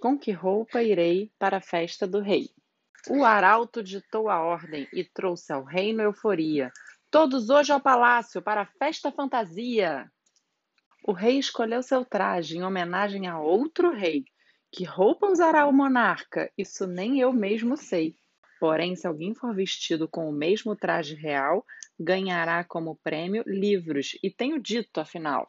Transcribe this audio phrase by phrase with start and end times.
[0.00, 2.50] Com que roupa irei para a festa do rei?
[3.10, 6.70] O arauto ditou a ordem e trouxe ao reino euforia.
[7.10, 10.08] Todos hoje ao palácio para a festa fantasia.
[11.04, 14.24] O rei escolheu seu traje em homenagem a outro rei.
[14.70, 16.48] Que roupa usará o monarca?
[16.56, 18.14] Isso nem eu mesmo sei.
[18.60, 21.66] Porém, se alguém for vestido com o mesmo traje real,
[21.98, 25.48] ganhará como prêmio livros, e tenho dito, afinal.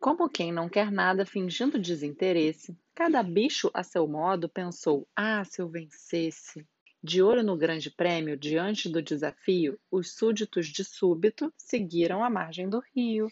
[0.00, 5.62] Como quem não quer nada, fingindo desinteresse, cada bicho a seu modo pensou: Ah, se
[5.62, 6.66] eu vencesse!
[7.02, 12.68] De olho no grande prêmio, diante do desafio, os súditos de súbito seguiram a margem
[12.68, 13.28] do rio.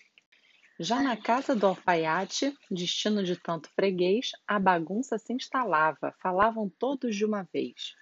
[0.78, 7.16] Já na casa do alfaiate, destino de tanto freguês, a bagunça se instalava, falavam todos
[7.16, 7.94] de uma vez.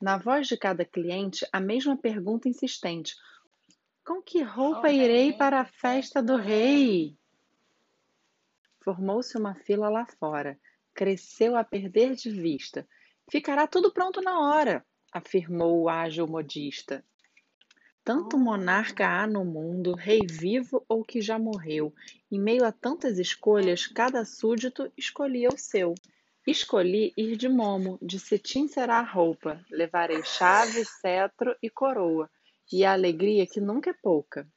[0.00, 3.14] Na voz de cada cliente, a mesma pergunta insistente:
[4.04, 7.18] Com que roupa irei para a festa do rei?
[8.82, 10.58] Formou-se uma fila lá fora,
[10.94, 12.86] cresceu a perder de vista.
[13.30, 17.04] Ficará tudo pronto na hora afirmou o ágil modista.
[18.04, 21.92] Tanto monarca há no mundo, rei vivo ou que já morreu.
[22.30, 25.94] Em meio a tantas escolhas, cada súdito escolhia o seu.
[26.46, 29.62] Escolhi ir de momo, de cetim será a roupa.
[29.70, 32.30] Levarei chave, cetro e coroa,
[32.72, 34.48] e a alegria que nunca é pouca.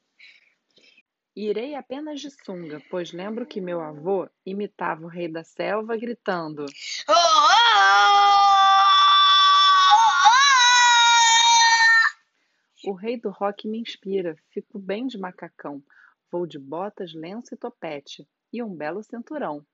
[1.34, 6.66] Irei apenas de sunga, pois lembro que meu avô imitava o rei da selva gritando:
[7.08, 7.16] oh, oh,
[12.86, 12.92] oh!
[12.92, 15.82] O rei do rock me inspira, fico bem de macacão.
[16.30, 19.66] Vou de botas, lenço e topete, e um belo cinturão.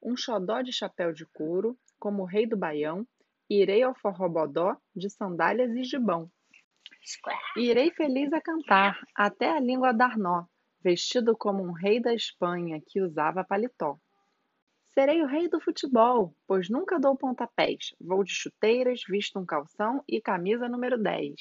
[0.00, 3.04] Um xodó de chapéu de couro, como o rei do baião,
[3.48, 6.30] irei ao forrobodó de sandálias e gibão.
[7.56, 10.44] Irei feliz a cantar, até a língua dar nó,
[10.82, 13.98] vestido como um rei da Espanha que usava paletó.
[14.88, 17.94] Serei o rei do futebol, pois nunca dou pontapés.
[18.00, 21.34] Vou de chuteiras, visto um calção e camisa número 10.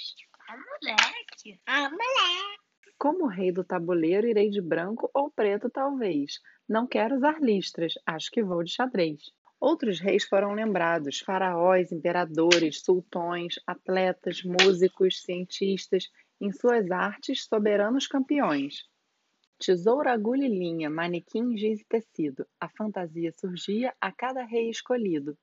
[0.48, 1.60] A moleque.
[1.66, 2.60] A moleque.
[2.98, 6.40] Como rei do tabuleiro, irei de branco ou preto, talvez.
[6.68, 9.32] Não quero usar listras, acho que vou de xadrez.
[9.60, 18.88] Outros reis foram lembrados: faraós, imperadores, sultões, atletas, músicos, cientistas, em suas artes, soberanos campeões.
[19.60, 25.38] Tesouro, agulha e linha, manequim, giz e tecido, a fantasia surgia a cada rei escolhido.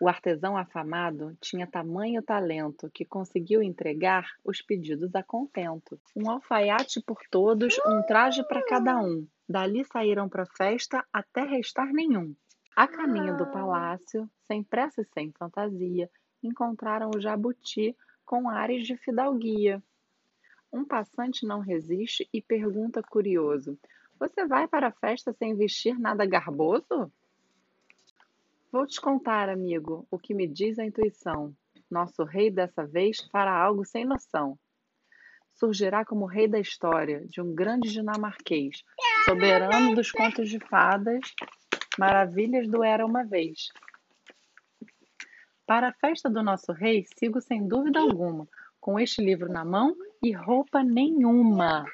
[0.00, 6.00] O artesão afamado tinha tamanho talento que conseguiu entregar os pedidos a contento.
[6.14, 9.26] Um alfaiate por todos, um traje para cada um.
[9.48, 12.32] Dali saíram para festa até restar nenhum.
[12.76, 16.08] A caminho do palácio, sem pressa e sem fantasia,
[16.40, 19.82] encontraram o jabuti com ares de fidalguia.
[20.72, 23.78] Um passante não resiste e pergunta curioso:
[24.18, 27.10] Você vai para a festa sem vestir nada garboso?
[28.70, 31.54] Vou te contar, amigo, o que me diz a intuição.
[31.90, 34.58] Nosso rei dessa vez fará algo sem noção.
[35.54, 38.84] Surgirá como rei da história de um grande dinamarquês,
[39.24, 41.34] soberano dos contos de fadas,
[41.98, 43.68] maravilhas do Era uma vez.
[45.66, 48.46] Para a festa do nosso rei, sigo sem dúvida alguma,
[48.80, 51.84] com este livro na mão e roupa nenhuma.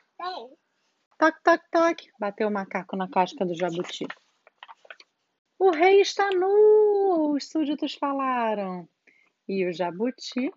[1.19, 4.07] Toc, toc, toc, bateu o macaco na casca do jabuti.
[5.59, 8.89] O rei está nu, os súditos falaram.
[9.49, 10.53] E o jabuti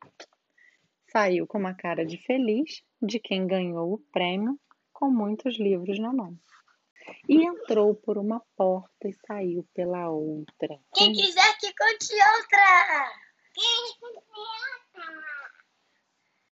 [1.12, 4.60] saiu com uma cara de feliz de quem ganhou o prêmio
[4.92, 6.38] com muitos livros na mão.
[7.30, 10.80] E entrou por uma porta e saiu pela outra.
[10.94, 13.12] Quem quiser que conte outra!